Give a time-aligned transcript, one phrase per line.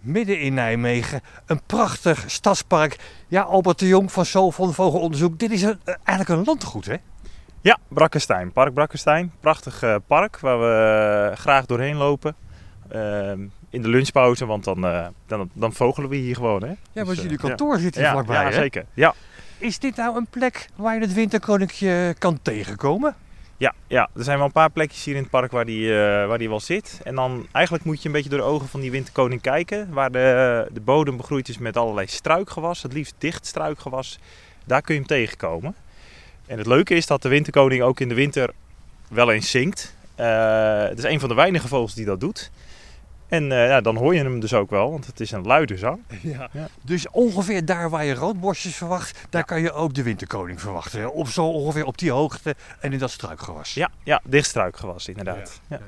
[0.00, 1.20] midden in Nijmegen.
[1.46, 2.96] Een prachtig stadspark.
[3.28, 5.38] Ja, Albert de Jong van Sol van Vogelonderzoek.
[5.38, 6.96] Dit is een, eh, eigenlijk een landgoed, hè?
[7.60, 8.52] Ja, Brakkestein.
[8.52, 9.32] Park Brakkestein.
[9.40, 12.34] Prachtig eh, park waar we eh, graag doorheen lopen.
[12.88, 13.40] Ehm,
[13.70, 14.80] in de lunchpauze, want dan,
[15.26, 16.62] dan, dan vogelen we hier gewoon.
[16.62, 16.68] Hè?
[16.68, 18.52] Ja, Dus, want eh, jullie kantoor zit hier ja, vlakbij, Ja, hè?
[18.52, 18.84] zeker.
[18.94, 19.14] Ja.
[19.58, 23.16] Is dit nou een plek waar je het winterkoninkje kan tegenkomen?
[23.60, 26.26] Ja, ja, er zijn wel een paar plekjes hier in het park waar die, eh,
[26.26, 27.00] waar die wel zit.
[27.04, 29.92] En dan eigenlijk moet je een beetje door de ogen van die winterkoning kijken.
[29.92, 34.18] Waar de, de bodem begroeid is met allerlei struikgewas, het liefst dicht struikgewas.
[34.64, 35.74] Daar kun je hem tegenkomen.
[36.46, 38.50] En het leuke is dat de winterkoning ook in de winter
[39.08, 39.94] wel eens zingt.
[40.14, 42.50] Eh, het is een van de weinige vogels die dat doet.
[43.30, 45.76] En eh, ja, dan hoor je hem dus ook wel, want het is een luide
[45.76, 46.02] zang.
[46.22, 46.48] Ja.
[46.52, 46.68] Ja.
[46.84, 51.00] Dus ongeveer daar waar je roodborstjes verwacht, daar kan je ook de winterkoning verwachten.
[51.00, 51.06] hè?
[51.06, 53.74] Op zo ongeveer op die hoogte en in dat struikgewas.
[53.74, 55.60] Ja, ja dicht struikgewas inderdaad.
[55.66, 55.80] Ja.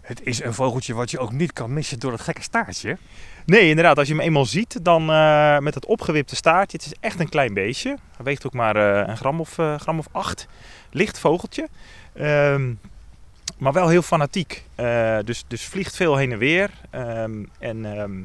[0.00, 2.98] Het is een vogeltje wat je ook niet kan missen door dat gekke staartje.
[3.46, 3.98] Nee, inderdaad.
[3.98, 6.76] Als je hem eenmaal ziet, dan eh, met het opgewipte staartje.
[6.76, 7.88] Het is echt een klein beestje.
[8.16, 10.46] Hij weegt ook maar eh, een gram of, gram of acht.
[10.90, 11.68] Licht vogeltje.
[12.14, 12.72] Ehm,
[13.58, 14.64] maar wel heel fanatiek.
[14.74, 16.70] Eh, dus, dus vliegt veel heen en weer.
[16.90, 18.20] Ehm, en, ehm,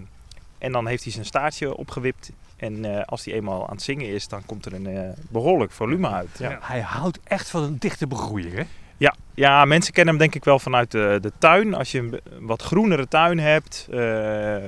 [0.57, 2.31] en dan heeft hij zijn staartje opgewipt.
[2.55, 5.71] En eh, als hij eenmaal aan het zingen is, dan komt er een eh, behoorlijk
[5.71, 6.29] volume uit.
[6.37, 6.59] Ja.
[6.61, 8.53] Hij houdt echt van een dichte begroeiing.
[8.53, 8.63] Hè?
[8.97, 11.73] Ja, ja, mensen kennen hem denk ik wel vanuit de, de tuin.
[11.73, 13.87] Als je een wat groenere tuin hebt,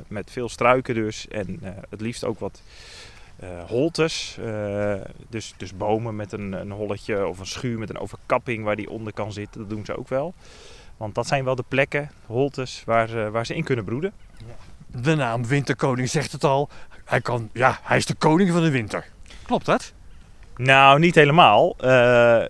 [0.07, 1.27] met veel struiken dus.
[1.27, 2.61] En het liefst ook wat
[3.67, 4.37] holtes.
[4.45, 4.93] eh,
[5.29, 8.89] dus, dus bomen met een, een holletje of een schuur met een overkapping waar die
[8.89, 9.59] onder kan zitten.
[9.61, 10.33] Dat doen ze ook wel.
[10.97, 14.13] Want dat zijn wel de plekken, holtes, waar ze, waar ze in kunnen broeden.
[15.01, 16.69] De naam winterkoning zegt het al.
[17.05, 19.05] Hij, kan, ja, hij is de koning van de winter.
[19.45, 19.93] Klopt dat?
[20.57, 21.75] Nou, niet helemaal.
[21.77, 22.49] Eh, eigenlijk-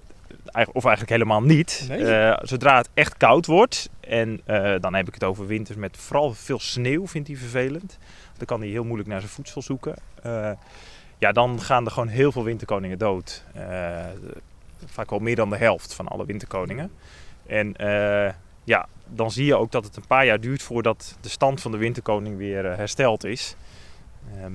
[0.54, 1.86] of eigenlijk helemaal niet.
[1.88, 2.06] Nee?
[2.06, 5.98] Eh, zodra het echt koud wordt, en eh, dan heb ik het over winters met
[5.98, 7.98] vooral veel sneeuw, vindt hij vervelend.
[8.38, 9.96] Dan kan hij heel moeilijk naar zijn voedsel zoeken.
[10.22, 10.52] Eh,
[11.18, 13.44] ja, dan gaan er gewoon heel veel winterkoningen dood.
[14.86, 16.92] Vaak al meer dan de helft van alle winterkoningen.
[17.46, 17.76] En
[18.64, 21.72] ja, dan zie je ook dat het een paar jaar duurt voordat de stand van
[21.72, 23.56] de winterkoning weer hersteld is.
[24.34, 24.54] Ehm,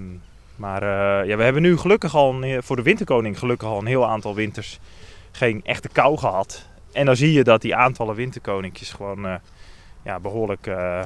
[0.57, 0.85] maar
[1.27, 4.35] ja, we hebben nu gelukkig al een, voor de winterkoning gelukkig al een heel aantal
[4.35, 4.81] winters
[5.33, 6.67] geen echte kou gehad.
[6.93, 9.35] En dan zie je dat die aantallen winterkoninkjes gewoon eh,
[10.03, 11.03] ja, behoorlijk eh,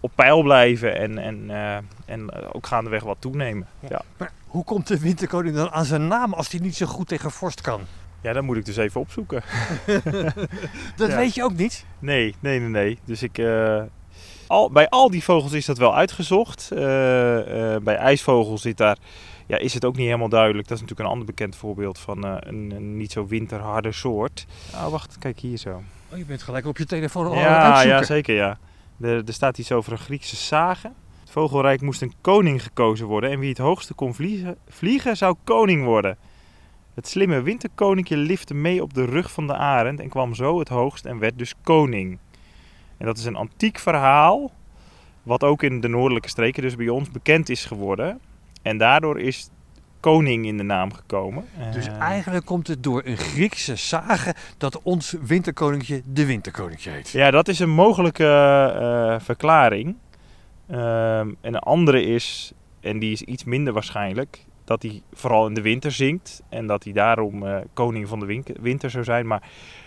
[0.00, 3.66] op peil blijven en, en, eh, en ook gaandeweg wat toenemen.
[3.88, 4.02] Ja.
[4.16, 7.30] Maar hoe komt de winterkoning dan aan zijn naam als hij niet zo goed tegen
[7.30, 7.80] vorst kan?
[8.20, 9.42] ja, dat moet ik dus even opzoeken.
[10.96, 11.16] Dat Ja.
[11.16, 11.84] weet je ook niet.
[11.98, 12.98] Nee, nee, nee, nee.
[13.04, 13.38] Dus ik.
[14.46, 16.70] Al, bij al die vogels is dat wel uitgezocht.
[16.70, 18.96] Eh, eh, bij ijsvogels zit daar.
[19.46, 20.68] Ja, is het ook niet helemaal duidelijk.
[20.68, 24.46] Dat is natuurlijk een ander bekend voorbeeld van eh, een, een niet zo winterharde soort.
[24.74, 25.82] Ah, wacht, kijk hier zo.
[26.12, 28.58] Oh, je bent gelijk op je telefoon al aan het Ja, ja, zeker ja.
[29.00, 30.92] Er, er staat iets over een Griekse sage.
[31.20, 33.30] Het vogelrijk moest een koning gekozen worden.
[33.30, 36.18] En wie het hoogste kon vliegen, vliegen zou koning worden.
[36.94, 40.68] Het slimme winterkoninkje lifte mee op de rug van de arend en kwam zo het
[40.68, 42.18] hoogst en werd dus koning.
[42.98, 44.50] En dat is een antiek verhaal,
[45.22, 48.20] wat ook in de noordelijke streken, dus bij ons, bekend is geworden.
[48.62, 49.50] En daardoor is
[50.00, 51.44] koning in de naam gekomen.
[51.72, 57.08] Dus Eh, eigenlijk komt het door een Griekse sage dat ons winterkoninkje de winterkoninkje heet.
[57.08, 59.96] Ja, dat is een mogelijke eh, verklaring.
[60.66, 65.54] Ehm, en een andere is, en die is iets minder waarschijnlijk, dat hij vooral in
[65.54, 66.42] de winter zingt.
[66.48, 69.26] En dat hij daarom eh, koning van de winter zou zijn.
[69.26, 69.42] Maar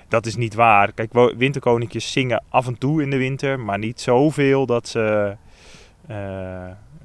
[0.08, 0.92] dat is niet waar.
[0.92, 5.36] Kijk, winterkoninkjes zingen af en toe in de winter, maar niet zoveel dat ze,
[6.08, 6.18] eh,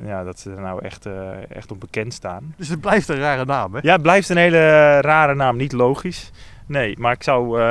[0.04, 2.54] ja, dat ze er nou echt, eh, echt op bekend staan.
[2.56, 3.80] Dus het blijft een rare naam, hè?
[3.82, 6.30] Ja, het blijft een hele rare naam, niet logisch.
[6.66, 7.62] Nee, maar ik zou.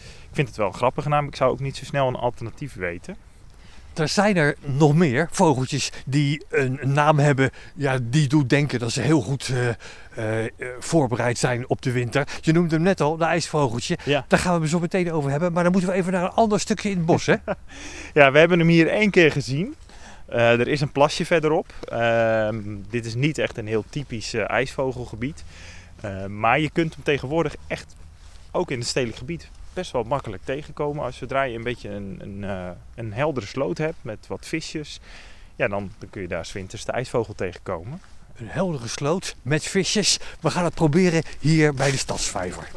[0.00, 1.26] ik vind het wel een grappige naam.
[1.26, 3.16] Ik zou ook niet zo snel een alternatief weten.
[3.94, 8.92] Er zijn er nog meer vogeltjes die een naam hebben ja, die doet denken dat
[8.92, 12.28] ze heel goed eh, eh, eh, voorbereid zijn op de winter.
[12.40, 13.98] Je noemde hem net al, de ijsvogeltje.
[14.04, 14.24] Ja.
[14.28, 15.52] Daar gaan we het zo meteen over hebben.
[15.52, 17.34] Maar dan moeten we even naar een ander stukje in het bos, hè?
[18.14, 19.74] Ja, we hebben hem hier één keer gezien.
[20.26, 21.72] Er is een plasje verderop.
[21.88, 25.44] Ehm, dit is niet echt een heel typisch ijsvogelgebied.
[26.28, 27.94] Maar je kunt hem tegenwoordig echt
[28.50, 31.04] ook in het stedelijk gebied best wel makkelijk tegenkomen.
[31.04, 35.00] Als zodra je een beetje een, een, eh, een heldere sloot hebt met wat visjes.
[35.56, 38.00] Ja, dan, dan kun je daar 's winters de ijsvogel tegenkomen.
[38.36, 40.18] Een heldere sloot met visjes.
[40.40, 42.70] We gaan het proberen hier bij de stadsvijver.